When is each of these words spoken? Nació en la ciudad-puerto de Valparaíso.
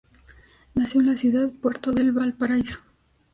Nació 0.73 1.01
en 1.01 1.05
la 1.05 1.15
ciudad-puerto 1.15 1.91
de 1.91 2.09
Valparaíso. 2.09 2.79